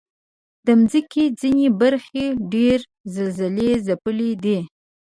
[0.65, 2.79] د مځکې ځینې برخې ډېر
[3.15, 4.59] زلزلهځپلي دي.